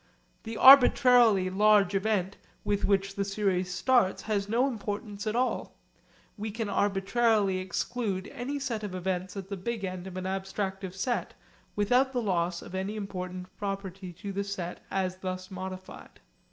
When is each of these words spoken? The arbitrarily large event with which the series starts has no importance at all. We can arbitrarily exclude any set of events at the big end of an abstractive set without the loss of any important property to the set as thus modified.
The 0.41 0.57
arbitrarily 0.57 1.51
large 1.51 1.93
event 1.93 2.35
with 2.63 2.85
which 2.85 3.13
the 3.13 3.23
series 3.23 3.71
starts 3.71 4.23
has 4.23 4.49
no 4.49 4.65
importance 4.67 5.27
at 5.27 5.35
all. 5.35 5.75
We 6.39 6.49
can 6.49 6.69
arbitrarily 6.69 7.59
exclude 7.59 8.27
any 8.29 8.57
set 8.57 8.81
of 8.81 8.95
events 8.95 9.37
at 9.37 9.49
the 9.49 9.57
big 9.57 9.83
end 9.83 10.07
of 10.07 10.17
an 10.17 10.25
abstractive 10.25 10.95
set 10.95 11.35
without 11.75 12.13
the 12.13 12.21
loss 12.23 12.63
of 12.63 12.73
any 12.73 12.95
important 12.95 13.55
property 13.57 14.11
to 14.13 14.31
the 14.33 14.43
set 14.43 14.83
as 14.89 15.17
thus 15.17 15.51
modified. 15.51 16.19